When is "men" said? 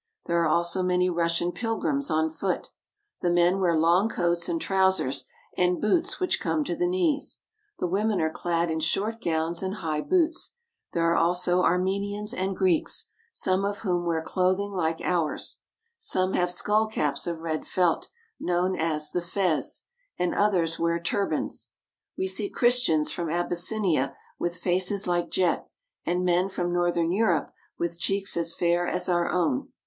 3.29-3.59, 26.25-26.49